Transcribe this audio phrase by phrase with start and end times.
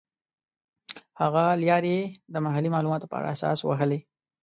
[1.21, 2.01] هغه لیارې یې
[2.33, 3.99] د محلي معلوماتو پر اساس وهلې.